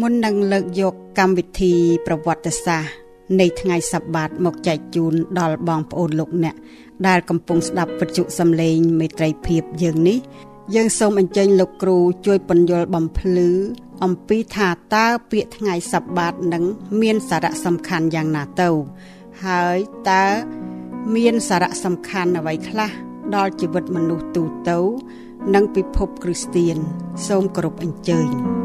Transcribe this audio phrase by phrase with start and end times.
[0.00, 1.72] មុននឹងលើកយកកម្មវិធី
[2.06, 2.90] ប្រវត្តិសាស្ត្រ
[3.40, 6.54] នៃថ្ងៃសបាតមកចែកជូនដល់បងប្អូនលោកអ្នក
[7.06, 10.18] ដែលកំពុងស្ដាប់វិទ្យុសំឡេងមេត្រីភាពយើងនេះ
[10.74, 13.48] យើងសូមអញ្ជើញលោកគ្រូជួយពន្យល់បំភ្លឺ
[14.04, 16.64] អំពីថាតើពាក្យថ្ងៃសបាតនឹង
[17.00, 18.68] មានសារៈសំខាន់យ៉ាងណាទៅ
[19.44, 19.78] ហើយ
[20.10, 20.26] តើ
[21.16, 22.90] មានសារៈសំខាន់អ្វីខ្លះ
[23.34, 24.78] ដល់ជីវិតមនុស្សទូទៅ
[25.54, 26.76] និងពិភពគ្រីស្ទៀន
[27.26, 28.59] សូមគោរពអញ្ជើញ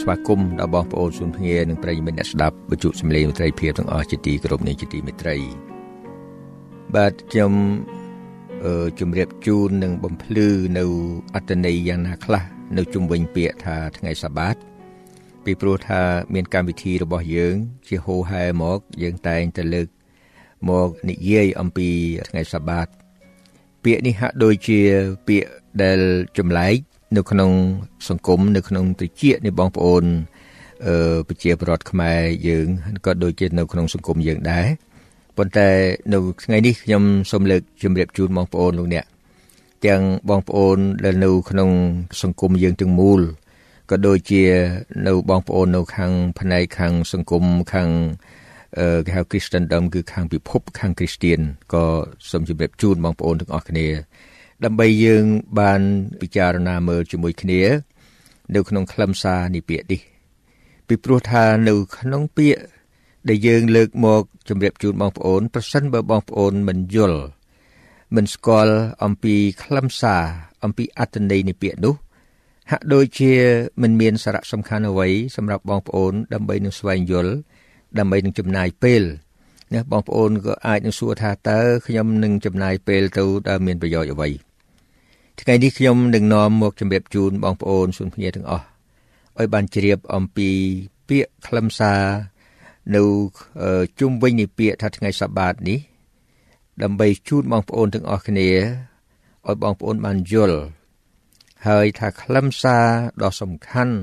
[0.00, 5.36] សូមគោរពស្វាគមន៍ដល់បងប្អូនជនភ្ងានិងប្រិយមិត្តអ្នកស្ដាប់វិទ្យុសំឡេងមេត្រីភាពទាំងអស់ជាទីគោរពនិងជាទីមេត្រី
[6.94, 7.52] បាទខ្ញុំ
[8.64, 10.84] អឺជំរាបជូននិងបំភ្លឺនៅ
[11.34, 12.44] អត្តន័យយ៉ាងណាខ្លះ
[12.76, 14.56] នៅជុំវិញពាក្យថាថ្ងៃសបាត
[15.44, 16.02] ពីព្រោះថា
[16.34, 17.54] មានកម្មវិធីរបស់យើង
[17.88, 19.88] ជាហោហែមក យើងតែងតែលើក
[20.68, 21.88] មកនិយាយអំពី
[22.30, 22.88] ថ្ងៃសបាត
[23.84, 24.80] ពាក្យនេះហាក់ដូចជា
[25.28, 25.48] ពាក្យ
[25.82, 26.00] ដែល
[26.38, 27.50] ចម្លែក នៅក្នុង
[28.08, 30.04] សង្គមនៅក្នុងទជានៃបងប្អូន
[30.86, 32.66] អឺប្រជាពលរដ្ឋខ្មែរយើង
[33.06, 34.66] ក៏ដូចជានៅក្នុងសង្គមយើងដែរ
[35.36, 35.68] ប៉ុន្តែ
[36.12, 39.04] នៅថ្ងៃនេះខ្ញុំសូមលើកជម្រាបជូនបងប្អូនលោកអ្នក
[39.86, 41.70] ទាំងបងប្អូនដែលនៅក្នុង
[42.22, 43.20] សង្គមយើងទាំងមូល
[43.90, 44.42] ក៏ដូចជា
[45.06, 47.88] នៅបងប្អូននៅខាងផ្នែកខាងសង្គមខាង
[48.78, 51.40] អឺគេហៅ Christendom គឺខាងពិភពខាង Christian
[51.72, 51.84] ក៏
[52.30, 53.86] សូមជម្រាបជូនបងប្អូនទាំងអស់គ្នា
[54.64, 55.24] ដើម្បីយើង
[55.60, 55.80] បាន
[56.20, 57.60] ពិចារណាមើលជាមួយគ្នា
[58.54, 60.00] នៅក្នុងខ្លឹមសារនេះពាក្យនេះ
[60.88, 62.62] ពីព្រោះថានៅក្នុងពាក្យ
[63.28, 67.20] ដែលយើងលើកមកជម្រាបជូនបងប្អូន ប្រសិនបើបងប្អូនមិនយល់
[68.16, 70.24] មិនស្គាល់អំពីខ្លឹមសារ
[70.64, 71.94] អំពីអត្ថន័យនៃពាក្យនោះ
[72.70, 73.32] ហាក់ដូចជា
[73.82, 77.32] មិនមានសារៈសំខាន់អ្វីសម្រាប់បងប្អូន ដើម្បីនឹងស្វែងយល់
[77.98, 79.02] ដើម្បីនឹងចំណាយពេល
[79.74, 84.49] ណាបងប្អូនក៏អាចនឹងសួរថាតើខ្ញុំនឹងចំណាយពេលទៅតើមានប្រយោជន៍អ្វី
[85.40, 88.66] ថ្ងៃនេះខ្ញុំនឹងនាំមកជម្រាបជូនបងប្អូនសុនភ្ញាទាំងអស់
[89.38, 90.48] ឲ្យបានជ្រាបអំពី
[91.08, 92.02] ពាក្យខ្លឹមសារ
[92.96, 93.02] នៅ
[94.00, 95.78] ជុំវិញនៃពាក្យថាថ្ងៃសបាតនេះ
[96.82, 98.48] ដើម្បីជូនបងប្អូនទាំងអស់គ្នា
[99.48, 100.60] ឲ្យបងប្អូនបានយល់
[101.66, 102.86] ហើយថាខ្លឹមសារ
[103.22, 103.96] ដ៏សំខាន់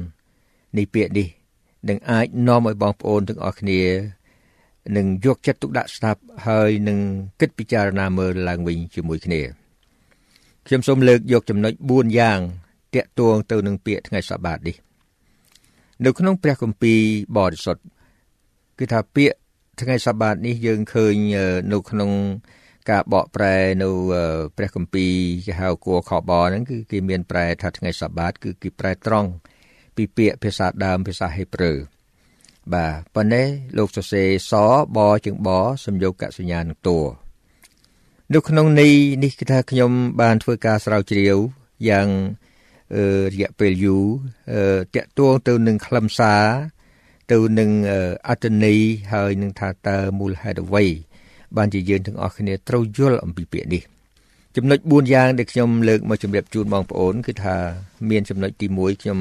[0.78, 1.28] នៃពាក្យនេះ
[1.90, 3.82] នឹងអាចនាំឲ្យបងប្អូនទាំងអស់គ្នា
[4.98, 6.98] នឹងយកចិត្តទុកដាក់ស្ដាប់ហើយនឹង
[7.40, 9.67] គិតពិចារណាមើលឡើងវិញជាមួយគ្នា
[10.70, 12.40] ខ្ញុំសូមលើកយកចំណុច4យ៉ាង
[12.96, 14.76] តាក់ទងទៅនឹងពាក្យថ្ងៃសបាតនេះ
[16.06, 17.00] នៅក្នុងព្រះគម្ពីរ
[17.38, 17.84] បរិសុទ្ធ
[18.80, 19.36] គឺថាពាក្យ
[19.82, 21.14] ថ្ងៃសបាតនេះយើងឃើញ
[21.72, 22.12] នៅក្នុង
[22.90, 23.90] ការបកប្រែនៅ
[24.58, 25.14] ព្រះគម្ពីរ
[25.46, 29.30] គេហៅគួរខបហ្នឹងគឺគេមានប្រែថាថ្ងៃសបាត គឺគេប្រែត្រង់
[29.96, 31.72] ពីពាក្យភាសាដើមភាសាហេប្រឺ
[32.74, 33.44] បាទប៉ុន្តែ
[33.78, 34.54] លោកសរសេរស
[34.96, 35.50] បជាងប
[35.86, 37.00] សំយោគកសញ្ញានឹងតួ
[38.34, 38.94] នៅក្នុងន័យ
[39.24, 39.92] នេះគឺថាខ្ញុំ
[40.22, 41.38] បានធ្វើការស្រាវជ្រាវ
[41.90, 42.08] យ៉ាង
[43.34, 44.06] រយៈពេលយូរ
[44.96, 46.44] តាក់ទងទៅនឹងខ្លឹមសារ
[47.32, 47.70] ទៅនឹង
[48.28, 48.80] អត្តន័យ
[49.14, 50.86] ហើយនឹងថាតើមូលហេតុអ្វី
[51.58, 53.84] បានជាយើងទាំងអស់គ្នាត្រូវយល់អំពីពាក្យនេះ
[54.56, 57.56] ចំណុច4យ៉ាងដែលខ្ញុំលើកមកជម្រាបជូនបងប្អូនគឺថា
[58.10, 59.20] មានចំណុចទី1ខ្ញុំ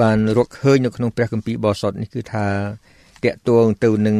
[0.00, 2.46] បានរកឃើញនៅក្នុងព្រះគម្ពីរបោសុតនេះគឺថា
[3.24, 4.16] តាក់ទងទៅនឹង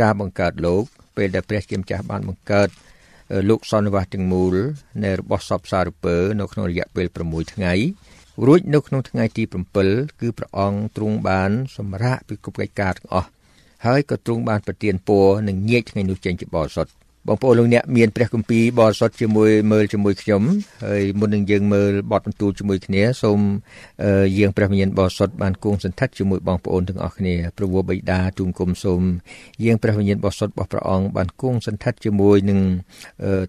[0.00, 0.84] ការបង្កើតលោក
[1.16, 2.68] ពេលដែលព្រះជាម្ចាស់បានបង្កើត
[3.48, 4.54] លោកសន្និវាសទាំងមូល
[5.04, 7.72] នៃរបស់សពសារពើនៅក្នុងរយៈពេល6ថ្ងៃ
[8.46, 9.42] រួចនៅក្នុងថ្ងៃទី
[9.82, 13.28] 7គឺព្រះអង្គទ្រង់បានសម្រាកពីគ្រប់កិច្ចការទាំងអស់
[13.86, 16.92] ហើយក៏ទ្រង់បានប្រទានពរនិងញែកថ្ងៃនោះចេញជាបរិសុទ្ធ
[17.28, 20.42] បងប្អូនលោកអ្នកមានព្រះគម្ពីរបរិសុទ្ធជាមួយមើលជាមួយខ្ញុំ
[20.86, 23.38] ហើយមុននឹងយើងមើលបទបន្ទូលជាមួយគ្នាសូម
[24.38, 29.02] យាងព្រះវិញ្ញាណបរិសុទ្ធបានគង់សន្តិដ្ឋជាមួយបងប្អូនទាំងអស់គ្នាព្រះវរបិតាទូលគុំសូម
[29.64, 32.60] យាងព្រះវិញ្ញាណបរិសុទ្ធរបស់ព្រះអង្គបានគង់សន្តិដ្ឋជាមួយនឹង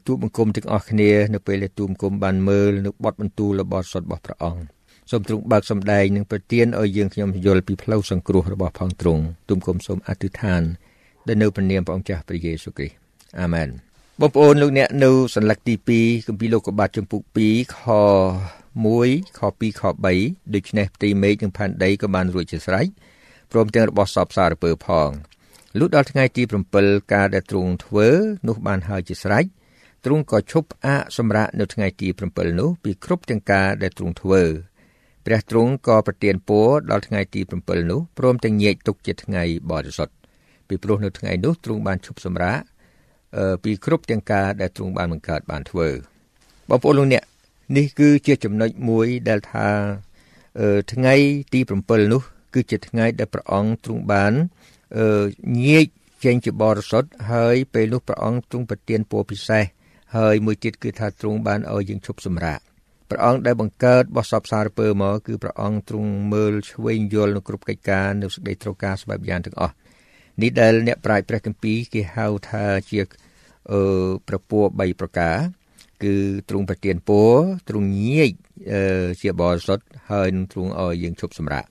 [0.06, 4.63] ទូលបង្គំទាំងអស់គ្នានៅពេលដែលទូលបង្គំបានមើលនៅបទបន្ទូលរបស់បរិសុទ្ធរបស់ព្រះអង្គ
[5.12, 10.62] សូមទ្រង់បើកសម្ដែងនិងប្រទានឲ្យយើងខ្ញុំយល់ពីផ្លូវសង្គ្រោះរបស់ផងទ្រង់ទូលគុំសូមអធិដ្ឋាន
[11.27, 13.06] ដែលនៅព្រះនាមព្រះអង្គចាស់ព្រះយេស៊ូវគ្រីស្ទ
[13.41, 13.69] អាមែន
[14.21, 17.79] បងប្អូនលោកអ្នកនៅសន្លឹកទី2គម្ពីរលោកុបាទចំពុក2ខ
[18.77, 19.81] 1ខ2ខ
[20.13, 22.88] 3ដូច្នេះផ្ទៃមេឃនិងផែនដីក៏បានរួចជាស្រេច
[23.51, 25.09] ព្រមទាំងរបស់សពសារពើផង
[25.79, 26.44] លុះដល់ថ្ងៃទី
[26.77, 28.07] 7ការដែលទ្រង់ធ្វើ
[28.47, 29.45] នោះបានហើយជាស្រេច
[30.06, 34.44] ទ្រង់ក៏ឈប់ផ្អាកសម្រាកនៅថ្ងៃទី7នោះពីគ្រប់ទាំងការដែលទ្រង់ធ្វើ
[35.25, 40.13] ព្រះទ្រង់ក៏ប្រទានពរដល់ថ្ងៃទី7នោះព្រមទាំងញែកទុកជាថ្ងៃបរិសុទ្ធ
[40.68, 42.59] ពីព្រោះនៅថ្ងៃនោះទ្រង់បានឈប់សម្រាក
[43.63, 45.89] ពីគ្រប់ទាំងការដែលទ្រង់បានបង្កើតបានធ្វើ
[46.69, 47.24] បងប្អូនលោកអ្នក
[47.77, 49.68] នេះគឺជាចំណុចមួយដែលថា
[50.94, 51.13] ថ្ងៃ
[51.53, 52.21] ទី7នោះ
[52.53, 54.33] គឺជាថ្ងៃដែលព្រះអង្គទ្រង់បាន
[55.65, 55.85] ញែក
[56.24, 59.63] ចេញជាបរិសុទ្ធហើយពេលនោះព្រះអង្គទ្រង់ប្រទានពរពិសេស
[60.18, 62.59] ហើយមួយទៀតគឺថាទ្រង់បានឲ្យយើងឈប់សម្រាក
[63.09, 69.73] ព្រះអង្គដែលបង្កើតបោះសពសារពើមកគឺព្រះអង្គទ្រង់មើលឆ្វេងយល់នៅគ្រប់កិច្ចការនៅសេចក្តីត្រូវការស្បែបយ៉ាងទាំងអស់
[70.42, 73.00] នេះដែលអ្នកប្រាជ្ញព្រះគម្ពីរគេហៅថាជា
[73.72, 73.81] អឺ
[74.28, 75.38] ប្រពោ3ប្រការ
[76.04, 76.16] គឺ
[76.50, 77.34] ទ្រង់ប្រទានពរ
[77.69, 78.31] ទ្រង់ញែក
[79.22, 81.66] ជាបរិសុទ្ធហើយនឹងទ្រង់ឲ្យយើងឈប់សម្រាក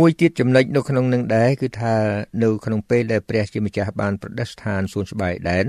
[0.00, 1.94] មួយទៀតចំណុចនៅក្នុងនឹងដែរគឺថា
[2.42, 5.66] នៅក្នុងពេលដែលព្រះជាម្ចាស់បានប្រដេស្ថានសួនស្បែកដែន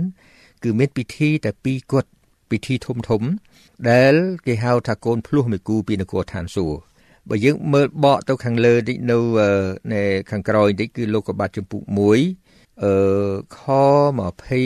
[0.64, 2.10] គឺមានពិធីតែពីរគត់
[2.50, 3.22] ពិធីធំធំ
[3.92, 4.14] ដែល
[4.48, 6.80] គេហៅថាកូនភ្លោះមួយគូពីនគរឋានសួគ៌
[7.30, 9.18] បើយើងមើលបកទៅខាងលើតិចនៅ
[9.94, 10.02] នៅ
[10.32, 12.94] ខាងក្រោយតិចគឺលោកកបាត់ចម្ពុក1អឺ
[13.60, 13.62] ខ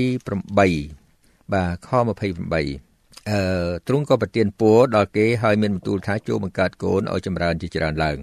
[0.02, 8.18] 28បាទខ28អឺទ្រង់ក៏ប្រទានពរដល់គេហើយមានបន្ទូលថាចូលបង្កើតកូនឲ្យចម្រើនជាច្រើនឡើង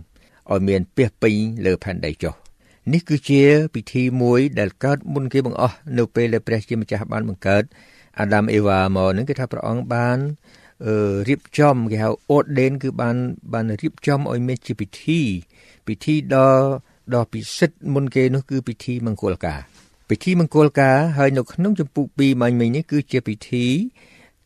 [0.50, 1.34] ឲ្យមានពាសពេញ
[1.66, 2.34] លើផែនដីចុះ
[2.92, 3.42] នេះគឺជា
[3.74, 7.62] ពិធីមួយដែលកើតមុនគេបង្អស់នៅពេលដែលព្រះជាម្ចាស់បានបង្កើត
[8.20, 10.18] អាដាមអេវ៉ាមកនឹងគេថាព្រះអង្គបាន
[11.28, 13.16] រៀបចំគេហៅ ordain គឺបាន
[13.52, 15.20] បានរៀបចំឲ្យមានជាពិធី
[15.86, 16.52] ពិធីដ៏
[17.14, 19.60] ដ៏ពិសិដ្ឋមុនគេនោះគឺពិធីមង្គលការ
[20.08, 23.66] ពិធីមង្គលការហើយនៅក្នុងចម្ពោះ2មាញ់មិញនេះគឺជាពិធី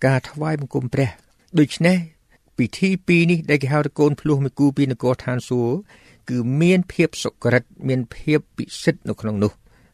[0.05, 1.09] ការថ្វាយបង្គំព្រះ
[1.59, 1.97] ដូច្នេះ
[2.59, 5.75] ពិធីពីរនេះដែលគេហៅថាកូនភ្លោះមួយគូពីនគរឋានសួគ៌
[6.31, 9.53] គឺមានភាពសុក្រិតមានភាពពិសិដ្ឋនៅក្នុងនោះ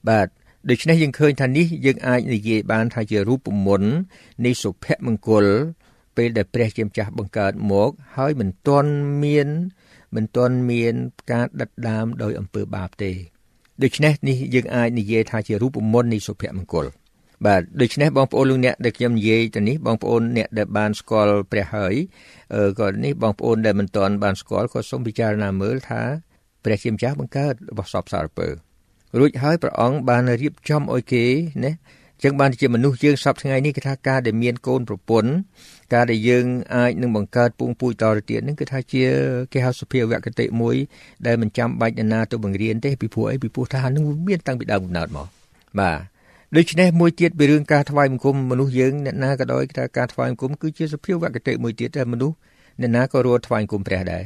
[0.08, 0.28] បាទ
[0.70, 3.90] ដូច្នេះយើងឃើញថានេះយើងអាចនិយាយបានថាជារូបមន្ត
[4.44, 5.46] នៃសុភមង្គល
[6.18, 8.90] ពេលដែលព្រះជាម្ចាស់បង្កើតមក ហើយមិនទាន់
[9.24, 9.48] មាន
[10.16, 10.94] មិនទាន់មាន
[11.32, 13.12] ការដិតដាមដោយអំពើបាបទេ
[13.82, 16.86] ដូច្នេះនេះយើងអាចនិយាយថាជារូបមន្តនៃសុភមង្គល
[17.46, 21.94] បាទដូច្នេះបងប្អូនលោកអ្នកដែលខ្ញុំនិយាយទៅនេះបងប្អូនអ្នកដែលបានស្គាល់ព្រះហើយ
[22.80, 26.02] ក៏នេះបងប្អូនដែលមិនទាន់បានស្គាល់ក៏សូមពិចារណាមើលថា
[26.64, 28.48] ព្រះជាម្ចាស់បង្កើតរបស់សពសារពើ
[29.18, 31.24] រួចហើយព្រះអង្គបានរៀបចំឲ្យគេ
[31.64, 31.72] ណា
[32.22, 35.30] ចឹងបានជាមនុស្សយើងសពថ្ងៃនេះគឺថាការដែលមានកូនប្រពន្ធ
[35.94, 36.44] ការដែលយើង
[36.74, 39.04] អាចនឹងបង្កើតពងពូជតទៅទៀតនឹងគឺថាជា
[39.52, 40.76] គេហៅសុភាវគតិមួយ
[41.26, 45.26] ដែលមិនចាំបាច់ណាទៅបង្រៀនទេពីព្រោះអីពីព្រោះថានឹងមានតាំងពីដើមកំណើតមក
[45.80, 45.98] បាទ
[46.56, 52.36] ដូច្នេះមួយទៀតពីរឿងការថ្វាយបង្គំមនុស្សយើងអ្នកណាក៏ដោយថាការថ្វាយបង្គំគឺជាសុភាវគតិមួយទៀតដែលមនុស្ស
[52.80, 54.24] អ្នកណាក៏រួចថ្វាយបង្គំព្រះដែរ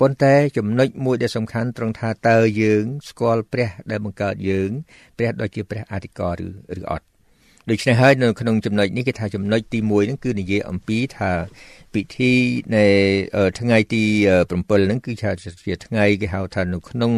[0.00, 4.70] ប៉ុន្តែចំណុចមួយដែលសំខាន់ត្រង់ថាតើយើងស្គាល់ព្រះដែលបង្កើតយើង
[5.18, 6.48] ព្រះដ៏ជាព្រះអធិការឬ
[6.80, 7.06] ឬអត់
[7.70, 11.30] ដូច្នេះហើយនៅក្នុងចំណុចនេះគេថាចំណុចទី1ហ្នឹងគឺនិយាយអំពីថា
[11.94, 12.32] ពិធី
[12.76, 12.86] នៃ
[13.60, 14.02] ថ្ងៃទី
[14.32, 15.30] 7ហ្នឹងគឺជា
[15.86, 17.12] ថ្ងៃគេហៅថានៅក្នុង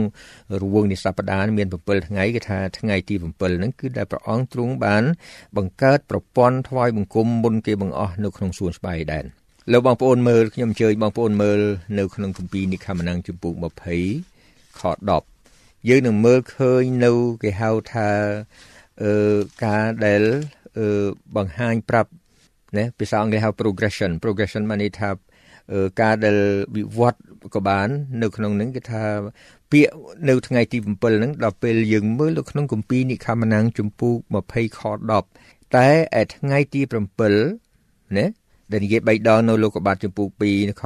[0.60, 5.04] រង្វង់នៃសប្តាហ៍មាន7ថ្ងៃគេថាថ្ងៃទី7ហ្នឹងគឺដែលព្រះអង្គទ្រង់បាន
[5.56, 9.24] បង្កើតប្រព័ន្ធថ្វាយបង្គំមុនគេបង្អស់នៅក្នុងសួនស្បៃដែន
[9.72, 11.60] លោកបងប្អូនមើលខ្ញុំអញ្ជើញបងប្អូនមើល
[11.98, 13.54] នៅក្នុងគម្ពីរនិខមណាំងជំពូក
[14.16, 17.12] 20ខ10យើងនឹងមើលឃើញនៅ
[17.42, 18.08] គេហៅថា
[19.02, 19.12] អឺ
[19.64, 20.22] ការដែល
[20.78, 22.10] អឺបង្ហាញប្រាប់
[22.76, 25.10] ណាភាសាអង់គ្លេសហៅ progression progression មានន័យថា
[26.00, 26.38] ការដែល
[26.76, 27.18] វិវត្ត
[27.54, 27.88] ក៏បាន
[28.22, 29.04] នៅក្នុងនឹងគេថា
[29.72, 29.90] ពាក្យ
[30.28, 34.16] នៅថ្ងៃទី7ហ្នឹងដល់ពេលយើងមើលនៅក្នុងគម្ពីរនិខមណាំងជំពូក
[34.48, 34.80] 20ខ
[35.28, 35.88] 10តែ
[36.20, 36.80] ឯថ្ងៃទី
[37.48, 38.26] 7ណា
[38.70, 40.84] ដែលនិយាយ3ដងនៅលោកកបាតចំពូក2ខ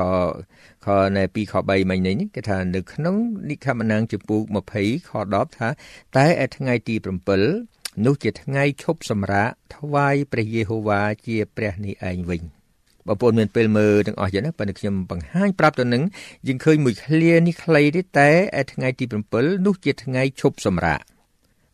[0.85, 0.87] ខ
[1.17, 3.17] នៅ2ខ3មិញនេះគេថានៅក្នុង
[3.51, 4.43] និខមណាំងចំពូក
[4.77, 5.69] 20ខ10ថា
[6.17, 12.43] តែឯថ្ងៃទី7 នោះជាថ្ងៃឈប់សម្រាកថ្វាយព្រះយេហូវ៉ាជាព្រះនេះឯងវិញ
[13.07, 16.03] បងប្អូនមានពេលមើលទាំងអស់យ៉ាងណាប៉ុន្តែខ្ញុំបង្ហាញប្រាប់ទៅនឹង
[16.47, 18.31] យើងឃើញមួយឃ្លានេះខ្លីទេតែ
[18.61, 19.05] ឯថ្ងៃទី
[19.35, 21.01] 7នោះជាថ្ងៃឈប់សម្រាក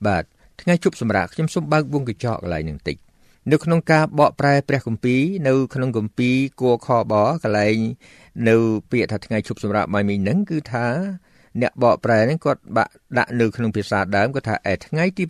[0.07, 0.25] បាទ
[0.61, 2.97] ថ្ងៃឈប់សម្រាកខ្ញុំសូមបើកវងកញ្ចក់កន្លែងនឹងតិច
[3.51, 7.77] នៅក្នុងការបកប្រែព្រះគម្ពីរនៅក្នុងគម្ពីរគួខបកន្លែង
[8.49, 8.57] នៅ
[8.91, 10.87] ពាក្យថាថ្ងៃឈប់សម្រាកបាយមីងហ្នឹងគឺថា
[11.63, 15.25] អ្នកបកប្រែហ្នឹងគាត់បាក់ដាក់នៅក្នុងភាសាដើមគាត់ថាឯថ្ងៃទី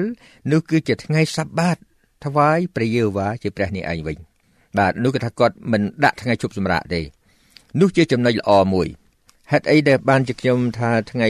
[0.00, 1.76] 7នោះគឺជាថ្ងៃសបាត
[2.24, 4.16] ថ្វាយព្រះយេហូវ៉ាជាព្រះនេះឯងវិញ
[4.78, 7.00] បាទនោះគាត់ថាគាត់មិនដាក់ថ្ងៃឈប់សម្រាកទេ
[7.80, 8.88] នោះជាចំណុចល្អមួយ
[9.52, 11.28] ហេតុអីដែលបានជាខ្ញុំថាថ្ងៃ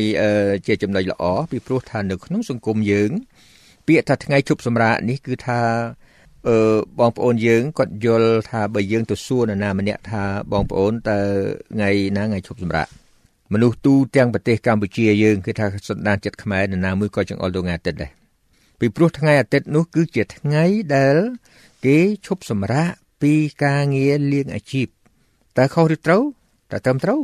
[0.67, 3.11] ជាចំណុចល្អពីព្រោះថានៅក្នុងសង្គមយើង
[3.87, 5.61] ពាក្យថាថ្ងៃឈប់សម្រាកនេះគឺថា
[6.49, 6.59] អឺ
[6.99, 11.21] បងប្អូនយើងគាត់យល់ថាបើយើងទៅសួរនរណាម្នាក់ថាបងប្អូនតើ
[11.75, 12.89] ថ្ងៃណាថ្ងៃឈប់សម្រាក
[13.53, 18.11] មនុស្សទូទាំងប្រទេសកម្ពុជាយើងគឺថាសន្តានចិត្តខ្មែរនរណាមួយក៏ចង្អុលទៅថ្ងៃអាទិត្យដែរ
[18.81, 20.65] ពីព្រោះថ្ងៃអាទិត្យនោះគឺជាថ្ងៃ
[20.97, 21.17] ដែល
[21.85, 22.91] គេឈប់សម្រាក
[23.23, 23.33] ពី
[23.65, 24.87] ការងារលៀងអាជីព
[25.59, 26.23] តើខុសឬត្រូវ
[26.71, 27.21] តើត្រឹមត្រូវ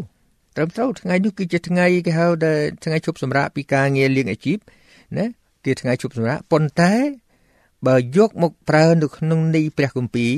[0.57, 2.53] ត្រឹមត្រូវថ្ងៃនេះគឺជាថ្ងៃគេហៅថា
[2.85, 4.59] ថ្ងៃឈប់សម្រាកពីការងារលៀងអាជីព
[5.17, 5.25] ណា
[5.65, 6.93] គឺថ្ងៃឈប់សម្រាកប៉ុន្តែ
[7.87, 10.35] បើយកមកប្រើនៅក្នុងន័យព្រះគម្ពីរ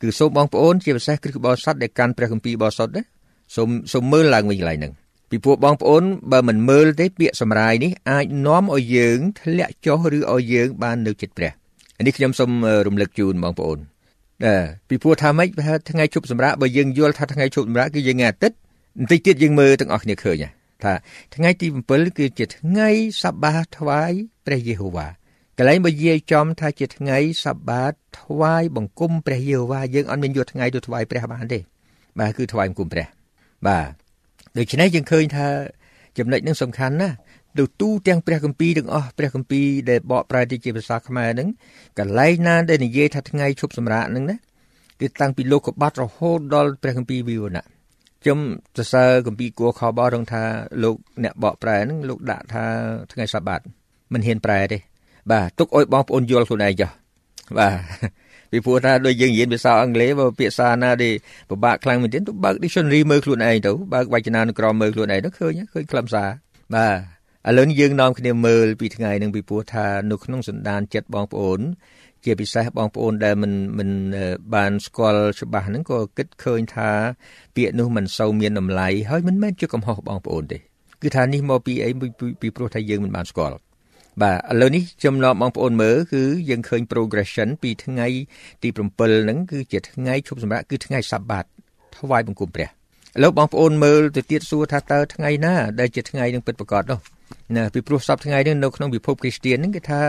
[0.00, 3.02] គឺសូមបងប្អូនជាពិសេសគ្រិស្តបរិស័ទដែលកាន់ព្រះគម្ពីរបរិសុទ្ធណា
[3.56, 4.92] សូមសូមមើលឡើងវិញកន្លែងហ្នឹង
[5.32, 11.52] ពីពួកបងប្អូនបើមិនមើលទេពាក្យសម្រាយនេះអាចនាំឲ្យយើងធ្លាក់ចុះឬឲ្យយើងបាននៅចិត្តព្រះ
[12.06, 12.50] នេះខ្ញុំសូម
[12.86, 13.78] រំលឹកជូនបងប្អូន
[14.44, 15.48] ដែរពីព្រោះថាម៉េច
[15.90, 18.56] ថ្ងៃជប់សម្រាប់បើយើងយល់ថាថ្ងៃជប់សម្រាប់គឺយើងថ្ងៃអាទិត្យ
[18.98, 20.44] បន្តិចទៀតយើងមើលទាំងអស់គ្នាឃើញ
[20.84, 20.94] ថា
[21.34, 22.88] ថ្ងៃទី7គឺជាថ្ងៃ
[23.22, 24.12] សបាថ្វាយ
[24.46, 25.06] ព្រះយេហូវ៉ា
[25.58, 27.84] កន្លែងបើយាយចំថាជាថ្ងៃសបា
[28.20, 31.58] ថ្វាយបង្គំព្រះយេហូវ៉ាយើងអត់មានយកថ្ងៃទៅថ្វាយព្រះបានទេ
[32.18, 33.06] បាទគឺថ្វាយបង្គំព្រះ
[33.66, 33.92] បាទ
[34.58, 35.46] ដូច្នេះយើងឃើញថា
[36.18, 37.16] ចំណុចនឹងសំខាន់ណាស់
[37.58, 41.48] ទៅទូទាំងព្រះគម្ពីរទាំងអស់ព្រះគម្ពីរដែលបកប្រែទៅជាភាសាខ្មែរហ្នឹង
[41.98, 44.36] កន្លែងណាដែលនិយាយថាថ្ងៃឈប់សម្រាកហ្នឹងណា
[45.00, 47.64] គឺតាំងពីលោកកបាត់រហូតដល់ព្រះគម្ពីរវិវរណៈ
[48.22, 48.38] ខ្ញុំ
[48.76, 50.42] សរសើរគម្ពីរគួរខបរងថា
[50.82, 52.64] លោកអ្នកបកប្រែហ្នឹងលោកដាក់ថា
[53.12, 53.60] ថ្ងៃសបាត
[54.12, 54.78] មិនហ៊ានប្រែទេ
[55.30, 56.90] បាទទុកឲ្យបងប្អូនយល់ខ្លួនឯងចុះ
[57.58, 57.74] បាទ
[58.52, 61.14] ពីព្រោះថាដូចយើងរៀនភាសាអង់គ្លេសបើភាសាណាដែល
[61.50, 66.28] ពិបាកខ្លាំងមែនទែនទៅបើក dictionary មើលខ្លួនឯងទៅបើកវចនានុក្រមមើលខ្លួនឯងទៅឃើញឃើញខ្លឹមសារ
[66.74, 66.88] បា
[67.46, 71.60] ទឥឡូវនេះយើងនាំគ្នាមើលពីថ្ងៃនឹងពីព្រោះថានៅក្នុងសន្តានចិត្តបងប្អូន
[72.24, 73.90] ជាពិសេសបងប្អូនដែលមិនមិន
[74.54, 76.90] បានស្គាល់ច្បាស់ហ្នឹងក៏គិតឃើញថា
[77.56, 80.58] ពាក្យនោះមិនសូវមានតម្លៃហើយមិនមែនជាកំហុសបងប្អូនទេ
[81.02, 81.90] គឺថានេះមកពីអី
[82.42, 83.56] ពីព្រោះថាយើងមិនបានស្គាល់
[84.20, 88.06] បាទឥឡូវនេះខ្ញុំនាំបងប្អូនមើលគឺយើងឃើញ progression ពីថ្ងៃ
[88.62, 91.44] ទី7ហ្នឹងគឺជាថ្ងៃឈប់សម្រាកគឺថ្ងៃសាបាត
[91.96, 92.70] ថ្វាយបង្គំព្រះឥ
[93.22, 97.00] ឡូវបងប្អូនមើលទៅទៀតសួរថាតើថ្ងៃណាដែលជាថ្ងៃនឹងពិតប្រាកដនោះ
[97.56, 100.02] ណាពីព្រោះសពថ្ងៃនេះនៅក្នុងពិភពគ្រីស្ទានហ្នឹងគេថា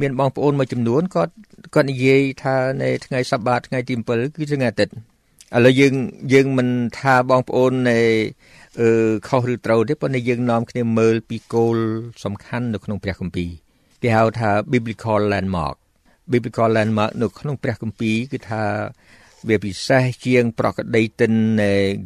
[0.00, 1.32] មានបងប្អូនមួយចំនួនគាត់
[1.74, 4.94] គាត់និយាយថានៅថ្ងៃសបាតថ្ងៃទី7គឺថ្ងៃអាទិត្យ
[5.56, 5.94] ឥឡូវយើង
[6.32, 7.98] យើងមិនថាបងប្អូននៃ
[8.80, 8.90] អឺ
[9.28, 11.76] ខុសឬត្រូវទេប៉ុន្តែយើងនាំគ្នាមើលពីគោល
[12.24, 13.50] សំខាន់នៅក្នុងព្រះគម្ពីរ
[14.02, 15.76] គេហៅថា biblical landmark
[16.32, 18.62] biblical landmark នៅក្នុងព្រះគម្ពីរគឺថា
[19.48, 21.32] វាពិសេសជាង ប្រកដីទិន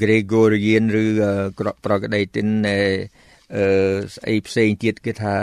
[0.03, 1.05] Gregorian ឬ
[1.85, 3.65] ប្រកដីទិនអឺ
[4.15, 5.35] ស្អីផ្សេងទៀតគេថា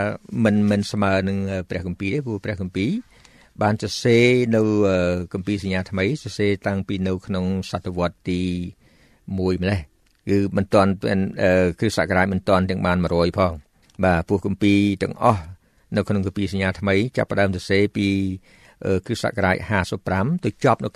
[0.44, 1.38] មិនមិនស្មើនឹង
[1.70, 2.90] ព្រះគម្ពីរទេព្រោះព្រះគម្ពីរ
[3.62, 4.62] បានសរសេរនៅ
[5.32, 8.40] គម្ពីរសញ្ញាថ្មីសរសេរតាំងពីនៅក្នុងសតវត្សទី
[8.98, 9.80] 1ម្លេះ
[10.28, 10.90] គឺមិនទាន់
[11.80, 13.52] គឺសករាជមិនទាន់ទាំងបាន100ផង
[14.04, 15.42] បាទពោះគម្ពីរទាំងអស់
[15.96, 18.08] នៅក្នុងគម្ពីរសញ្ញាថ្មីចាប់ផ្ដើមសរសេរពី
[19.06, 19.56] គឺសករាជ
[20.00, 20.88] 55ទៅចប់នៅ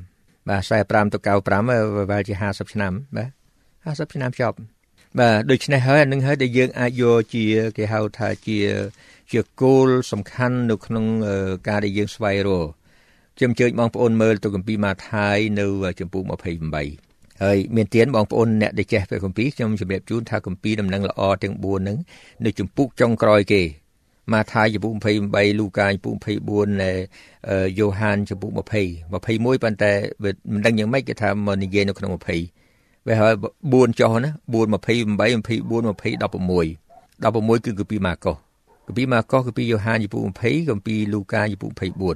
[0.00, 1.18] 95បាទ45ទៅ
[1.62, 4.56] 95វាជា50ឆ្នាំបាទ50ឆ្នាំចប់
[5.18, 7.44] បាទដូច្នេះហើយអានឹងហើយដែលយើងអាចយកជា
[7.76, 8.58] គេហៅថាជា
[9.32, 11.04] ជាគោលសំខាន់នៅក្នុង
[11.68, 12.68] ការដែលយើងស្វែងរក
[13.36, 15.66] ខ្ញុំអញ្ជើញបងប្អូនមើលទៅគម្ពីរម៉ាថាយនៅ
[16.00, 17.11] ចំពោះ28
[17.42, 21.96] ហើយមានទៀនបងប្អូនអ្នកដែលចេះពេលគម្ពីរខ្ញុំជម្រាបជូនថាគម្ពីរដំណឹងល្អទាំង4ហ្នឹង
[22.44, 23.62] នៅចំពុកចុងក្រោយគេ
[24.32, 24.92] ម៉ាថាយចំពុក
[25.26, 26.14] 28លូកាចំពុក
[26.48, 26.90] 24នៃ
[27.78, 28.62] យ៉ូហានចំពុក20 21
[29.62, 29.92] ប៉ុន្តែ
[30.52, 32.20] មិនដឹងយ៉ាងម៉េចគេថាមកនិយាយនៅក្នុង20
[33.06, 33.32] វាហើយ
[33.66, 34.84] 4ចុះណា4 28 24 20 16 16
[37.64, 38.36] គឺគម្ពីរម៉ាកុស
[38.86, 41.70] គម្ពីរម៉ាកុសគម្ពីរយ៉ូហានចំពោះ20គម្ពីរលូកាចំពោះ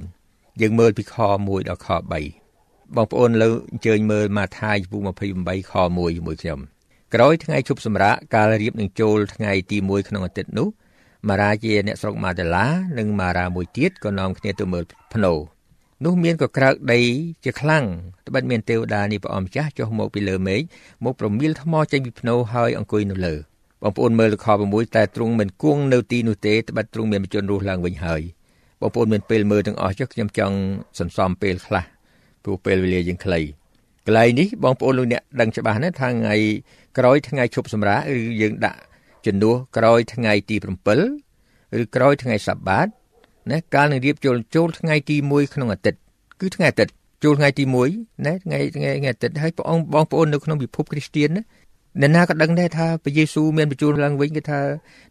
[0.07, 2.46] 24យើងមើលពីខ1ដល់ខ3
[2.95, 6.59] បងប្អូនលើអញ្ជើញមើលម៉ាថាយចំពោះ28ខ1ជាមួយខ្ញុំ
[7.13, 10.67] ក្រោយថ្ងៃជប់សម្រាកកាលរៀបនឹងចូលថ្ងៃទី1ក្នុងអាទិត្យនោះ
[11.27, 12.67] ម៉ារ៉ាជាអ្នកស្រុកម៉ាតាឡា
[12.97, 15.33] និងម៉ារ៉ាមួយទៀតក៏នាំគ្នាទៅមើលភ្នោ
[16.05, 17.01] នោះមានកក្រើកដី
[17.43, 17.85] ជាខ្លាំង
[18.27, 20.61] ត្បិតមានទេវតានេះព្រះអម្ចាស់ចុះមកពីលើមេឃ
[21.03, 23.35] មកប្រមៀលថ្មចេញពីភ្នោហើយអង្គុយនៅលើ
[23.83, 28.21] បងប្អូនមើលលខ6តែទ្រង់មិនគង់នៅទីនោះទេត្បិតទ្រង់មានបញ្ជនរស់ឡើងវិញហើយ
[28.81, 30.55] បងប្អូនមានពេលមើលទាំងអស់ចុះខ្ញុំចង់
[30.99, 31.96] សន្សំពេលខ្លះ
[32.47, 33.39] ព្រោះពេលវេលាយើងខ្លី
[34.05, 36.35] កន្លែងនេះបងប្អូនលោកអ្នកដឹងច្បាស់ណាស់ថាថ្ងៃ
[36.97, 38.81] ក្រោយថ្ងៃឈប់សម្រាកឬយើងដាក់
[39.25, 42.87] ជំនួសក្រោយថ្ងៃទី7ឬក្រោយថ្ងៃសបាត
[43.51, 45.99] ណាកាលនឹងរៀបចូលចូលថ្ងៃទី1ក្នុងអាទិត្យ
[46.41, 47.63] គឺថ្ងៃអាទិត្យចូលថ្ងៃទី
[47.93, 51.43] 1ណាថ្ងៃថ្ងៃថ្ងៃអាទិត្យហើយព្រះអង្គបងប្អូននៅក្នុងពិភពគ្រីស្ទានណា
[52.01, 54.61] អ្នកណាក៏ដឹងដែរថាព្រះយេស៊ូវមានបញ្ជូនឡើងវិញគេថា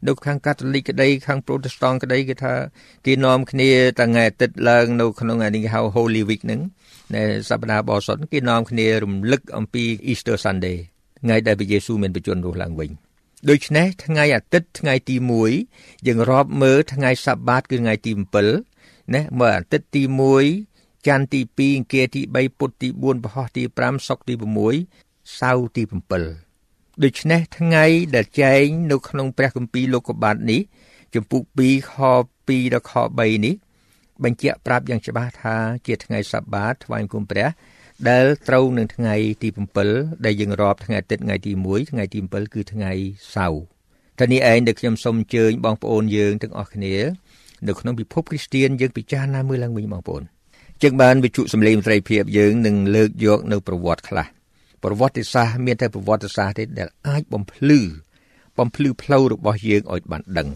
[0.06, 2.52] នៅខាងកាតូលិកក្តីខាងប្រូតេស្តង់ក្តីគេថា
[3.06, 6.60] គេនាំគ្នាតាថ្ងៃអាទិត្យឡើងនៅក្នុងអានេះគេហៅ Holy Week ហ្នឹង
[7.14, 10.76] នៅសប្តាហ៍បរិសុទ្ធគេនាំគ្នារំលឹកអំពី Easter Sunday
[11.22, 12.90] ថ្ងៃដែលព្រះយេស៊ូវមានបញ្ជូនរស់ឡើងវិញ
[13.50, 15.16] ដូច្នេះថ្ងៃអាទិត្យថ្ងៃទី
[15.60, 18.12] 1យើងរាប់មើលថ្ងៃសបាតគឺថ្ងៃទី
[18.62, 20.02] 7ណាមើលអាទិត្យទី
[20.54, 24.34] 1ច័ន្ទទី2អង្គារទី3ពុធទី4ពហុទី5សុក្រទី
[24.86, 25.82] 6សៅរ៍ទី
[26.42, 27.84] 7ដូច្នេះថ្ងៃ
[28.14, 30.60] ដែលចែងនៅក្នុងព្រះគម្ពីរលោកុបាទនេះ
[31.14, 31.94] ចំពុក2ខ
[32.38, 33.54] 2ដល់ខ3នេះ
[34.24, 35.56] បញ្ជាក់ប្រាប់យ៉ាងច្បាស់ថា
[35.86, 37.48] ជាថ្ងៃសបាតថ្វាយគុំព្រះ
[38.08, 39.48] ដែលត្រូវនឹងថ្ងៃទី
[39.86, 42.92] 7ដែលយើងរាប់ថ្ងៃអាទិត្យថ្ងៃទី1ថ្ងៃទី7គឺថ្ងៃ
[43.34, 43.62] សៅរ៍
[44.18, 46.94] តែនេះឯងដែលខ្ញុំសូមអញ្ជើញបងប្អូនយើងទាំងអស់គ្នា
[47.66, 50.22] នៅក្នុងពិភពគ្រីស្ទានយើងពិចារណាមើលឡើងវិញបងប្អូន
[50.82, 54.26] ជាងបានវិទ្យុសំឡេងមន្ត្រីភាពយើងនឹងលើកយកនៅប្រវត្តិខ្លះ
[54.84, 57.80] ប្រវត្តិសាស្ត្រមានតែប្រវត្តិសាស្ត្រទេដែលអាចបំភ្លឺ
[58.58, 60.48] បំភ្លឺផ្លូវរបស់យើងឲ្យបានដឹង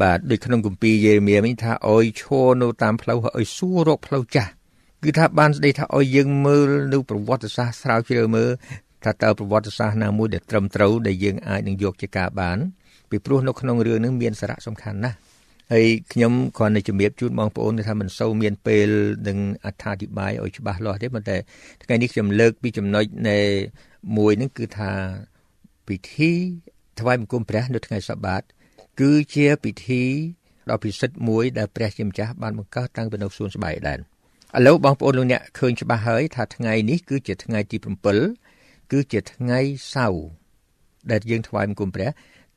[0.00, 4.50] បាទដូចក្នុងគម្ពីរយេរេមៀវិញថាអោយឈរនៅតាមផ្លូវហើយសួររកផ្លូវចាស់
[5.02, 8.50] គឺថាបានស្ដីថាឲ្យយើងមើលនៅប្រវត្តិសាស្ត្រស្រាវជ្រាវមើល
[9.04, 12.58] ថាតើប្រវត្តិសាស្ត្រណាមួយដែលត្រឹមត្រូវដែលយើងអាចនឹងយកជាការបាន
[13.10, 15.16] ពីព្រោះនៅក្នុងរឿងនេះមានសារៈសំខាន់ណាស់
[15.72, 18.88] ហើយខ្ញុំគ្រាន់តែជំរាបជូនបងប្អូនថាមិនសូវមានពេល
[19.28, 21.36] នឹងអត្ថាធិប្បាយឲ្យច្បាស់លាស់ទេប៉ុន្តែ
[21.82, 23.38] ថ្ងៃនេះខ្ញុំលើកពីចំណុចនៃ
[24.16, 24.90] មួយនឹងគឺថា
[25.86, 26.30] ពិធី
[27.00, 28.42] ថ្វាយបង្គំព្រះនៅថ្ងៃសបាត
[29.00, 30.04] គឺជាពិធី
[30.70, 37.76] ដ៏ពិសិដ្ឋមួយដែលព្រះជាម្ចាស់បានបង្កើតតាំងពីនៅសួនស្បែកដែរឥឡូវបងប្អូនលោកអ្នកឃើញច្បាស់ហើយថាថ្ងៃនេះគឺជាថ្ងៃទី
[38.34, 39.58] 7គឺជាថ្ងៃ
[39.94, 40.26] សៅរ៍
[41.10, 42.10] ដែលយើងថ្វាយបង្គំព្រះ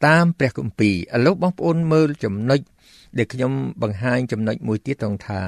[0.06, 2.60] តាមព្រះគម្ពីរឥឡូវបងប្អូនមើលចំណុច
[3.18, 5.42] ដែលខ្ញុំបង្ហាញចំណុចមួយទៀតត្រង់ថា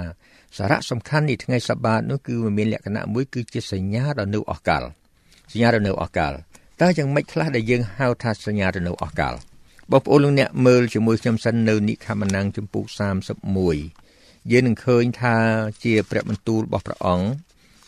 [0.57, 4.83] សារៈសំខាន់នៃថ្ងៃសបាតនោះគឺមានលក្ខណៈមួយគឺជាសញ្ញាដ៏នៅអស់កល
[5.51, 6.33] សញ្ញាដ៏នៅអស់កល
[6.81, 9.35] តើយ៉ាងម៉េចខ្លះដែលយើងហៅថាសញ្ញាដ៏នៅអស់កល
[9.91, 12.83] បងប្អូនលោកអ្នកមើលជាមួយខ្ញុំសិននៅនិខមណាំងចំពុក
[13.69, 15.37] 31យើងនឹងឃើញថា
[15.83, 17.27] ជាព្រះបន្ទូលរបស់ព្រះអង្គ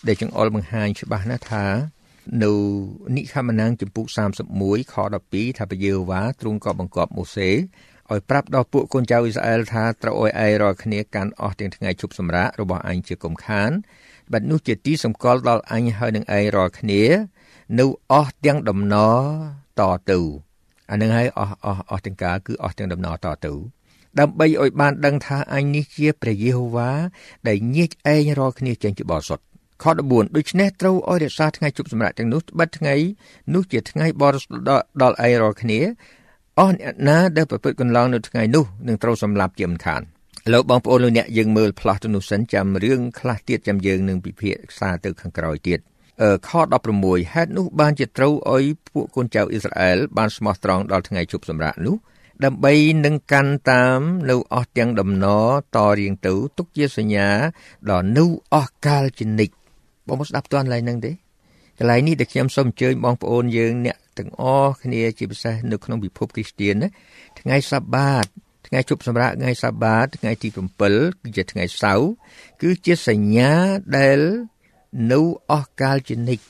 [0.08, 1.66] ដែលចង្អុលបង្ហាញច្បាស់ណាស់ថា
[2.44, 2.54] នៅ
[3.16, 4.06] និខមណាំងចំពុក
[4.54, 4.96] 31ខ
[5.28, 13.72] 12ថាព្រះយេហូវ៉ាទ្រង់ក៏បង្គាប់ម៉ូសេឲ្យប្រាប់ដល់ពួកកូនចៅអ៊ីស្រាអែលថាត្រូវឲ្យឯងរាល់គ្នាកាន់អស់ទាំងថ្ងៃជប់សម្រាករបស់អញជាគុំខាន
[14.32, 17.04] បាត់នោះជាទីសម្គាល់ដល់អញហើយនឹងឯងរាល់គ្នា
[17.80, 19.20] នៅអស់ទាំងដំណរ
[19.80, 19.82] ត
[20.12, 20.47] ទៅ
[20.92, 23.54] អានឹងហើយអស់អស់អស់ទាំងកាលគឺអស់ទាំងដំណរតទៅ
[24.20, 26.90] ដើម្បីឲ្យបានដឹងថាអញនេះជាព្រះយេហូវ៉ា
[27.48, 29.44] ដែលញែកឯងរាល់គ្នាចេញពីបរិសុទ្ធ
[29.84, 32.96] ខ14ដូច្នេះត្រូវឲ្យរក្សាថ្ងៃជប់សម្រាប់ទាំងនោះបិទថ្ងៃ
[33.54, 34.72] នោះជាថ្ងៃបរិសុទ្ធ
[35.02, 35.80] ដល់ឯងរាល់គ្នា
[36.60, 40.02] អស់អ្នកណាដែលប្រព្រឹត្តកន្លងនៅថ្ងៃនោះនឹងត្រូវសម្លាប់ជាមិនខាន
[40.54, 45.80] លោកបងប្អូនលោកអ្នកយើងមើលផ្លាស់ទៅនោះសិនចាំរឿងខ្លះទៀតចាំយើងនឹងពិភាក្សាទៅខាងក្រោយទៀត
[46.48, 46.50] ខ
[46.92, 51.96] 16ហេតុនោះបានជាត្រូវឲ្យពួកកូនចៅអ៊ីស្រាអែលបានស្មោះត្រង់ដល់ថ្ងៃជប់សម្រាប់នោះ
[52.46, 52.74] ដើម្បី
[53.06, 54.00] នឹងកាន់តាម
[54.30, 57.30] នៅអស់ទាំងដំណរតរៀងទៅទុកជាសញ្ញា
[57.90, 59.54] ដល់នៅអស់កាលជានិច្ច
[60.08, 61.12] បងមកស្ដាប់តន់ឡើយនឹងទេ
[61.78, 66.90] កន្លែងនេះដែលខ្ញុំសូមអញ្ជើញបងប្អូនយើងអ្នកទាំងអស់គ្នាជាពិសេសនៅក្នុងពិភពគ្រីស្ទានណា
[67.40, 68.26] ថ្ងៃសបាត
[68.68, 70.48] ថ្ងៃជប់សម្រាប់ថ្ងៃសបាតថ្ងៃទី
[70.86, 72.10] 7គឺជាថ្ងៃសៅរ៍
[72.62, 73.52] គឺជាសញ្ញា
[73.98, 74.20] ដែល
[75.12, 75.20] នៅ
[75.52, 76.44] អស់កាលជានិច្ច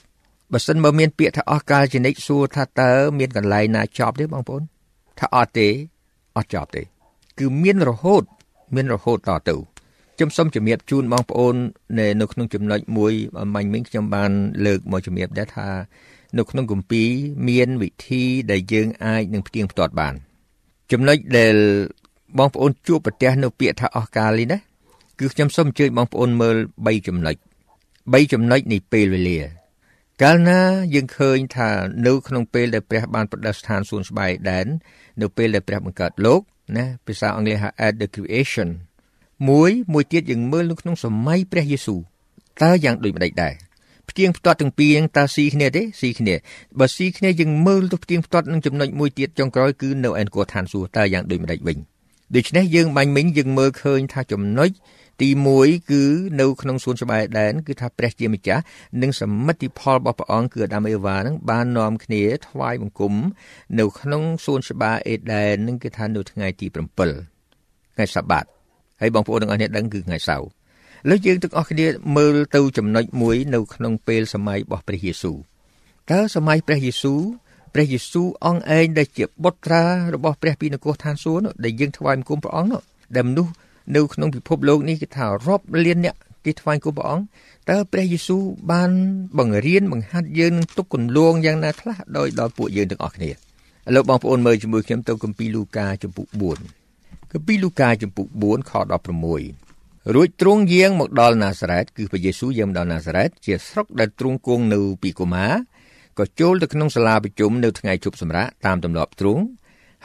[0.51, 4.63] បើសិនបើមានពាក្យថាអស់កាលជានិច្ចសួរថាតើមានកន្លែងណាចប់ទេបងប្អូន
[5.19, 5.67] ថាអត់ទេ
[6.37, 6.81] អត់ចប់ទេ
[7.39, 8.23] គឺមានរហូត
[8.75, 9.55] មានរហូតតទៅ
[10.15, 11.55] ខ្ញុំសូមជំរាបជូនបងប្អូន
[11.99, 13.13] នៅនៅក្នុងចំណុចមួយ
[13.55, 14.31] មាញ់មិញខ្ញុំបាន
[14.65, 15.69] លើកមកជំរាបដែរថា
[16.37, 17.09] នៅក្នុងគម្ពីរ
[17.49, 20.13] មានវិធីដែលយើងអាចនឹងផ្ទៀងផ្ទាត់បាន
[20.91, 21.55] ចំណុចដែល
[22.37, 24.57] បងប្អូនជួបប្រទះនៅពាក្យថាអស់កាលនេះណា
[25.19, 27.35] គឺខ្ញុំសូមអញ្ជើញបងប្អូនមើល3ចំណុច
[28.11, 29.39] 3ចំណុចនៃពេលវេលា
[30.21, 30.61] កាលណា
[30.95, 31.69] យើងឃើញថា
[32.07, 34.67] នៅក្នុងពេលដែលព្រះបានប្រដៅស្ថានសួនស្បែកដែន
[35.21, 36.41] នៅពេលដែលព្រះបង្កើតលោក
[36.77, 38.69] ណាភាសាអង់គ្លេសហៅ at the creation
[39.49, 41.99] មួយមួយទៀតយើងមើលនៅក្នុងសម័យព្រះយេស៊ូវ
[42.63, 43.53] តើយ៉ាងដូចម្ដេចដែរ
[44.09, 46.35] ផ្ទៀងផ្ទាត់ទាំងពីរហ្នឹងតើស៊ីគ្នាទេស៊ីគ្នា
[46.79, 51.77] បើស៊ីគ្នាយើងមើលទៅផ្ទៀងផ្ទាត់នឹងចំណុចមួយទៀតចុងក្រោយគឺនៅឯនគរឋានសួគ៌តើយ៉ាងដូចម្ដេចវិញ
[52.35, 54.69] ដូច្នេះយើងបាញ់មិញយើងមើលឃើញថាចំណុច
[55.21, 56.03] ទី1គឺ
[56.39, 58.63] នៅក្នុងសួនច្បារអេដែនគឺថាព្រះជាម្ចាស់
[59.01, 63.13] និងសមិទ្ធផលរបស់ព្រះអង្គគឺអាដាមអេវ៉ានឹងបាននាំគ្នាថ្វាយបង្គំ
[63.79, 66.75] នៅក្នុងសួនច្បារអេដែននឹងគឺថានៅថ្ងៃទី7
[67.95, 68.45] ថ្ងៃសបាត
[69.01, 70.47] ហើយបងប្អូនទាំងអស់គ្នាដឹងគឺថ្ងៃសៅរ៍
[71.09, 75.37] លើយើងទាំងអស់គ្នាមើលទៅចំណុចមួយនៅក្នុងពេលសម័យរបស់ព្រះយេស៊ូវ
[76.11, 77.21] តើសម័យព្រះយេស៊ូវ
[77.73, 79.83] ព្រះយេស៊ូវអង្គឯងដែលជាបុត្រា
[80.15, 82.81] របស់ព្រះពីនគរឋានសួគ៌ដែលយើងថ្វាយបង្គំព្រះអង្គនោះ
[83.15, 83.53] ដែលមនុស្ស
[83.95, 87.23] នៅក្នុងពិភពលោកនេះគេថារាប់លានអ្នកគេថ្វាយគុំព្រះអង្គ
[87.69, 88.91] តើព្រះយេស៊ូវបាន
[89.37, 93.33] បង្រៀនបង្ហាត់យើងនឹងទុកគន្លងយ៉ាងណាខ្លះដោយដល់ពួកយើងទាំងអស់គ្នាឥ
[93.95, 96.27] ឡូវបងប្អូនមើលជាមួយខ្ញុំទៅគម្ពីរលូកាចំពុក
[96.79, 98.71] 4គម្ពីរលូកាចំពុក4ខ
[99.43, 105.47] 16រួចទ្រង់យាងមកដល់ណាសារ៉េតគឺព្រះយេស៊ូវយាងមកដល់ណាសារ៉េតជាស្រុកដែលទ្រង់គង់នៅពីកូម៉ា
[106.17, 109.43] ក៏ចូលទៅក្នុងសាលាប្រជុំនៅថ្ងៃជប់សម្រាកតាមទម្លាប់ទ្រង់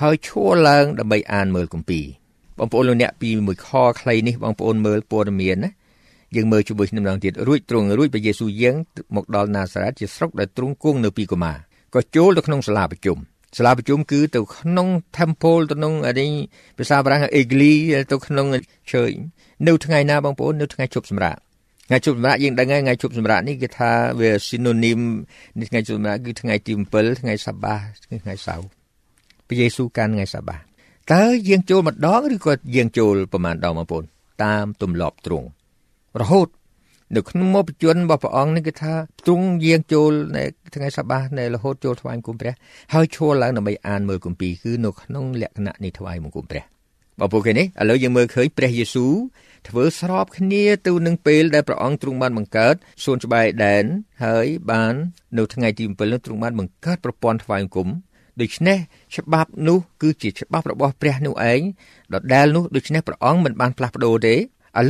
[0.02, 2.06] ហើយឈរឡើងដើម្បីអានមើលគម្ពីរ
[2.62, 3.68] បងប្អូនលោកអ្នកពីមួយខ
[4.00, 5.70] ខ្លីនេះបងប្អូនមើលព័ត៌មានណា
[6.36, 8.76] យើងមើលជាមួយគ្នាម្ដងទៀតរួចទ្រង់រួចព្រះយេស៊ូវយាង
[9.16, 11.52] មកដល់ណាសារ៉េតជាស្រុកដែលទ្រង់គង់នៅពីកូម៉ា
[11.94, 13.18] ក៏ចូលទៅក្នុងសាលាប្រជុំ
[13.56, 16.30] សាលាប្រជុំគឺទៅក្នុង temple ទៅក្នុងអានេះ
[16.78, 17.72] ភាសាបារាំង Egli
[18.12, 18.46] ទៅក្នុង
[18.90, 19.16] church
[19.66, 21.38] នៅថ្ងៃណាបងប្អូននៅថ្ងៃជប់សម្រាប់
[21.88, 25.00] ថ្ងៃជប់សម្រាប់យើងដឹងហើយថ្ងៃជប់សម្រាប់នេះគេថាវា synonym
[25.60, 28.66] នេះថ្ងៃជប់សម្រាប់គឺថ្ងៃទី7ថ្ងៃសបាថ្ងៃសៅរ៍
[29.48, 30.71] ព្រះយេស៊ូវកាន់ថ្ងៃសបា
[31.10, 34.04] តើយើងចូលម្ដងឬក៏យើងចូលប្រមាណដងបងប្អូន
[34.44, 35.46] តាមទម្លាប់ទ្រង់
[36.20, 36.48] រហូត
[37.16, 38.94] នៅក្នុងមុខបជនរបស់ព្រះអង្គនេះគឺថា
[39.26, 42.52] ទ្រង់យាងចូលនៅថ្ងៃសបានៅរហូតចូលថ្វាយបង្គំព្រះ
[42.94, 46.64] ហើយឈរឡើងដើម្បីអានមើលគម្ពីរគឺនៅក្នុងលក្ខណៈនៃថ្វាយបង្គំព្រះ
[47.20, 49.12] បងប្អូនគេនេះឥឡូវយើងមើលឃើញព្រះយេស៊ូវ
[49.68, 53.84] ធ្វើស្របគ្នាទៅនឹងពេលដែលព្រះអង្គទ្រង់បានបង្កើតសួនច្បារដែន
[54.24, 54.94] ហើយបាន
[55.38, 57.88] នៅថ្ងៃទី7នោះទ្រង់បានបង្កើតប្រព័ន្ធថ្វាយបង្គំ
[58.40, 58.78] ដូច្នេះ
[59.16, 61.60] ច្បាប់នោះគឺជាច្បាប់របស់ព្រះនោះឯង
[62.12, 64.38] ដដែលនោះដូច្នេះព្រះអង្គមិនបានផ្លាស់ប្ដូរទេឥ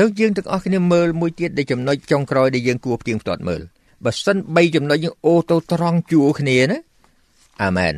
[0.00, 3.62] ឡូវយើងទាំងអស់គ្នាមើលមួយទៀតដែលចំណុចចុងក្រោយដែលយើងគួរផ្ទៀងផ្ទាត់មើល
[4.04, 6.78] បើសិន3ចំណុចយើងអូទៅត្រង់ជួរគ្នាណា
[7.62, 7.94] អាមែន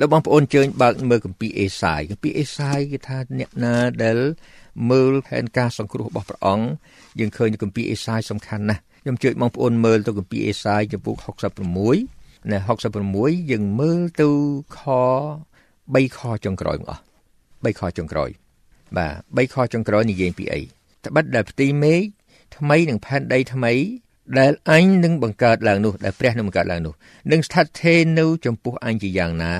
[0.00, 4.18] លោកបងប្អូនជើញបើកមើលគម្ពីរអេសាយគម្ពីរអេសាយគេថាអ្នកណាដែល
[4.90, 6.66] មើលផែនការសង្គ្រោះរបស់ព្រះអង្គ
[7.18, 11.16] យើងឃើញគម្ពីរអេសាយសំខាន់ណាស់ខ្ញុំជួយបងប្អូនមើលទៅគម្ពីរអេសាយចំពុក
[11.74, 12.58] 66 នៅ
[13.04, 14.28] 66យើងមើលទៅ
[14.76, 14.80] ខ
[15.54, 17.02] 3ខចុងក្រោយមកអស់
[17.42, 18.30] 3ខចុងក្រោយ
[18.96, 20.60] បាទ3ខចុងក្រោយនិយាយពីអី
[21.04, 22.02] ត្បិតដែលផ្ទៃមេឃ
[22.56, 23.72] ថ្មីនិងផែនដីថ្មី
[24.38, 26.94] ដែលអញនឹងបង្កើតឡើងនោះដែលព្រះនឹងបង្កើតឡើងនោះ
[27.32, 29.54] នឹងស្ថិតថេរនៅចំពោះអញជាយ៉ាងណា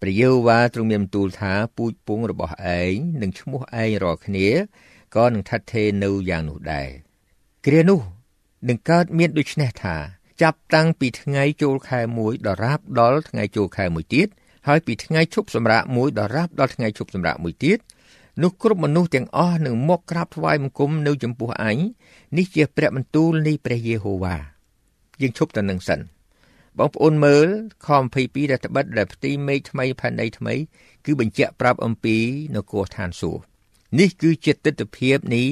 [0.00, 4.48] ព្រះយេហូវ៉ាទ្រង់មានបន្ទូលថាពូជពងរបស់ឯងនិងឈ្មោះឯងរាល់គ្នា
[5.16, 6.88] ក៏នឹងស្ថិតថេរនៅយ៉ាងនោះដែរ
[7.66, 8.00] គ្រានោះ
[8.68, 9.96] នឹងកើតមានដូចនេះថា
[10.42, 14.28] ចាប់តាំងពីថ្ងៃចូលខែ1ដល់រាបដល់ថ្ងៃចូលខែ1ទៀត
[14.68, 17.78] ហើយពីថ្ងៃឈប់សម្រាក1ដល់រាបដល់ថ្ងៃឈប់សម្រាក1ទៀត
[18.42, 21.76] នោះគ្រប់មនុស្សទាំងអស់នឹងមកក្រាបថ្វាយបង្គំនៅចំពោះអញ
[22.36, 24.36] នេះជាព្រះបន្ទូលនៃព្រះយេហូវ៉ា
[25.20, 26.00] យើងឈប់ទៅនឹងសិន
[26.78, 27.46] បងប្អូនមើល
[27.86, 27.88] ខ
[28.20, 30.54] 22ដែលត្បិតដែលផ្ទៃមេឃថ្មីផែនដីថ្មី
[31.04, 32.16] គឺបញ្ជាក់ប្រាប់អំពី
[32.56, 33.42] នគរឋានសួគ៌
[33.98, 35.48] នេះគឺជាទស្សនវិជ្ជានេះ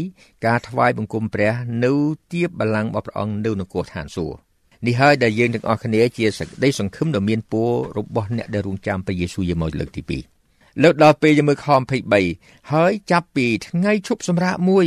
[0.46, 1.52] ការថ្វាយបង្គំព្រះ
[1.84, 1.92] នៅ
[2.32, 4.51] ទៀបបល្ល័ង្ករបស់ព្រះអង្គនៅនគរឋានសួគ៌
[4.86, 10.02] នេះហើយដែលយើងទាំងអស់គ្នាជាសក្តីសង្ឃឹមដ៏មានពររបស់អ្នកដែលរងចាំព្រះយេស៊ូវយេម៉ូលើកទី
[10.44, 11.66] 2លើកដល់ពេលយើងមើលខ
[12.18, 14.86] 23ហើយចាប់ពីថ្ងៃឈប់សម្រាកមួយ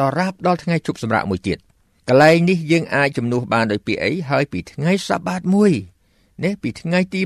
[0.00, 1.58] ដល់រាប់ដល់ថ្ងៃឈប់សម្រាកមួយទៀត
[2.08, 5.72] កន្លែងនេះយើងអាចជំនួសបានដោយពាក្យអីហើយពីថ្ងៃសបាតមួយ
[6.44, 7.20] នេះពីថ្ងៃទី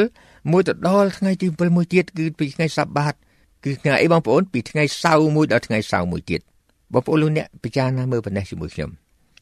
[0.00, 3.14] 7មួយទៅដល់ថ្ងៃទី7មួយទៀតគឺពីថ្ងៃសបាត
[3.64, 6.40] គឺថ្ងៃអីបងប្អូនពីថ្ងៃសៅរ៍មួយដល់ថ្ងៃសៅរ៍មួយទៀត
[6.92, 8.90] បងប្អូនលោកអ្នកពិចារណាមើលប៉ុណ្ណេះជាមួយខ្ញុំ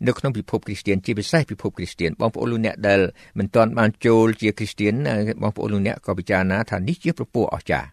[0.07, 3.01] នៅក្នុងពិភពគ្រីស្ទានជាពិសេសពិភពគ្រីស្ទានបងប្អូនលោកអ្នកដែល
[3.39, 4.93] មិនទាន់បានចូលជាគ្រីស្ទាន
[5.43, 7.89] បងប្អូនលោកអ្នកក៏ពិចារណាថានេះជាប្រពោះអស្ចារ្យ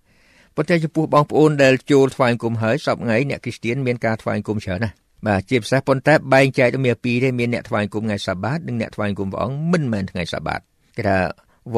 [0.55, 4.95] ប៉ុន្តែចំពោះបងប្អូនដែលចូលថ្វាយគុំហើយសពថ្ងៃអ្នកគ្រីស្ទានមានការថ្វាយគុំច្រើនណាស់
[5.27, 10.59] បាទជាពិសេសប៉ុន្តែបែងចែកទៅមានពីរទេមានអ្នកថ្វាយគុំថ្ងៃសាបាតនិងអ្នកថ្វាយគុំព្រះអង្គមិនមែនថ្ងៃសាបាត
[10.97, 11.19] គេថា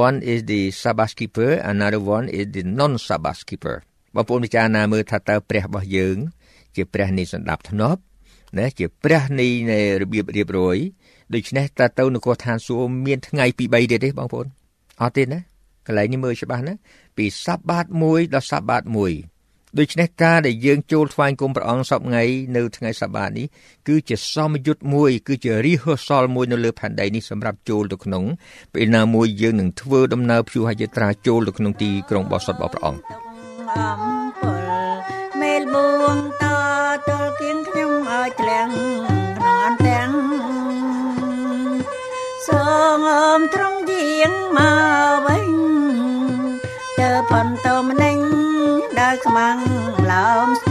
[0.05, 3.75] one is the sabbath keeper another one is the non sabbath keeper
[4.15, 6.17] បងប្អូនពិចារណាមើលថាតើព្រះរបស់យើង
[6.75, 8.01] ជាព្រះនៃសន្តាប់ធ្នាប់
[8.57, 10.77] ណាជាព្រះនៃនៃរបៀបរៀបរយ
[11.33, 14.47] ដូច្នេះតើទៅនគរឋានសួគ៌មានថ្ងៃពី3ទៀតទេបងប្អូន
[15.01, 15.39] អត់ទេណា
[15.87, 16.73] កន្លែងនេះមើលច្បាស់ណា
[17.17, 18.93] ពីសបាត1ដល់សបាត1
[19.79, 22.23] ដូច្នេះការដែលយើងចូលថ្វាយគុំព្រះអង្គសពថ្ងៃ
[22.55, 23.47] នៅថ្ងៃសបាតនេះ
[23.87, 28.23] គឺជាសមយុទ្ធមួយ គឺជា rehearsal មួយនៅលើផែនដីនេះសម្រាប់ចូលទៅក្នុង
[28.73, 34.10] ពេលណាមួយយើងនឹងធ្វើដំណើរព្យុហយាត្រាចូលទៅក្នុងទីក្រុងបោះសុតរបស់ព្រះអង្គ
[44.57, 44.59] ម
[45.11, 45.47] កវិញ
[46.99, 48.17] ទៅផនតម្នេញ
[48.99, 49.57] ដល់ខ្មាំង
[50.11, 50.67] ឡោមស្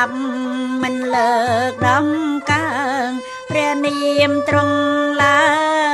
[0.00, 1.32] ពួកស្លាប់មិនលើ
[1.70, 2.06] កដំ
[2.50, 2.68] កើ
[3.06, 3.08] ង
[3.50, 3.98] ព្រះនា
[4.30, 4.78] មត្រង់
[5.22, 5.42] ឡើ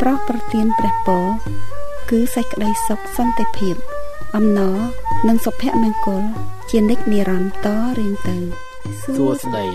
[0.00, 1.26] ប្រោះប្រទានព្រះពរ
[2.10, 3.74] គឺសេចក្តីសុខសន្តិភាព
[4.36, 4.78] អំណរ
[5.28, 6.22] និងសុភមង្គល
[6.70, 8.36] ជានិច្ចនិរន្តរ៍តរៀងទៅ
[9.02, 9.66] សួស្តី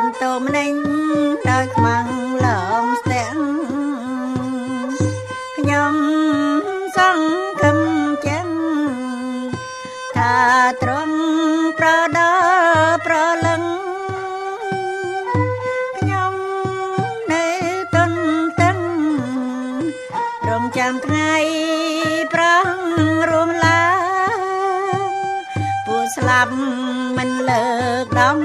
[0.02, 0.74] ុនតោមណេញ
[1.50, 2.06] ដោយខ្មាំង
[2.46, 2.48] ឡ
[2.82, 3.36] ងស្ទាំង
[5.56, 5.94] ខ្ញុំ
[6.96, 7.78] សង្ឃឹម
[8.26, 8.48] ចឹង
[10.16, 10.36] ថា
[10.82, 11.18] ត្រង់
[11.78, 12.32] ប្រដា
[13.06, 13.14] ប្រ
[13.46, 13.62] លឹង
[15.98, 16.34] ខ្ញុំ
[17.32, 17.46] នៅ
[17.94, 18.12] តន
[18.60, 18.78] តឹង
[20.48, 21.34] រងចាំថ្ងៃ
[22.34, 22.66] ប្រង
[23.30, 23.84] រួមឡា
[25.86, 26.54] ពួកស្លាប់
[27.16, 27.64] មិនលើ
[28.04, 28.38] កដំ